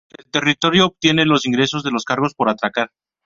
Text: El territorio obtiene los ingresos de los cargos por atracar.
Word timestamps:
El 0.17 0.25
territorio 0.31 0.87
obtiene 0.87 1.27
los 1.27 1.45
ingresos 1.45 1.83
de 1.83 1.91
los 1.91 2.05
cargos 2.05 2.33
por 2.33 2.49
atracar. 2.49 2.89